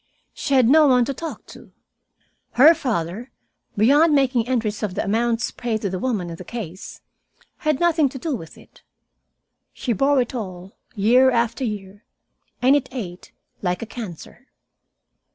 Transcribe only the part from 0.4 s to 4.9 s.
had no one to talk to. Her father, beyond making entries